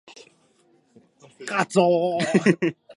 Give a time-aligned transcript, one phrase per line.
[1.45, 2.75] 瞬く